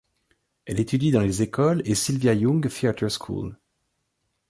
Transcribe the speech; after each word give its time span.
Elle 0.65 0.79
étudie 0.79 1.11
dans 1.11 1.21
les 1.21 1.43
écoles 1.43 1.83
et 1.85 1.93
Sylvia 1.93 2.33
Young 2.33 2.67
Theatre 2.71 3.05
School. 3.07 3.55